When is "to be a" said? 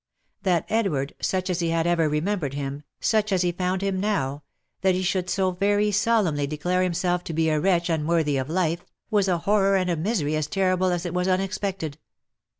7.25-7.59